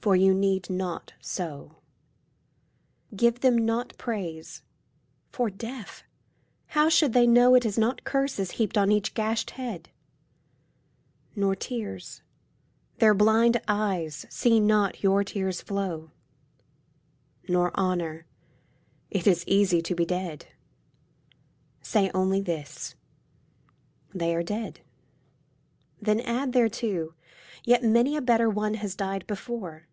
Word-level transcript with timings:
For 0.00 0.14
you 0.14 0.32
need 0.32 0.70
not 0.70 1.14
so. 1.20 1.78
Give 3.16 3.40
them 3.40 3.58
not 3.58 3.98
praise. 3.98 4.62
For, 5.32 5.50
deaf, 5.50 6.04
how 6.66 6.88
should 6.88 7.14
they 7.14 7.26
know 7.26 7.56
It 7.56 7.66
is 7.66 7.76
not 7.76 8.04
curses 8.04 8.52
heaped 8.52 8.78
on 8.78 8.92
each 8.92 9.12
gashed 9.12 9.50
head? 9.50 9.88
Nor 11.34 11.56
tears. 11.56 12.22
Their 12.98 13.12
blind 13.12 13.60
eyes 13.66 14.24
see 14.30 14.60
not 14.60 15.02
your 15.02 15.24
tears 15.24 15.60
flow. 15.60 16.12
Nor 17.48 17.76
honour. 17.76 18.24
It 19.10 19.26
is 19.26 19.42
easy 19.48 19.82
to 19.82 19.96
be 19.96 20.06
dead. 20.06 20.46
Say 21.82 22.08
only 22.14 22.40
this," 22.40 22.94
They 24.14 24.32
are 24.32 24.44
dead." 24.44 24.78
Then 26.00 26.20
add 26.20 26.52
thereto," 26.52 27.14
Yet 27.64 27.82
many 27.82 28.14
a 28.16 28.22
better 28.22 28.48
one 28.48 28.74
has 28.74 28.94
died 28.94 29.26
before." 29.26 29.86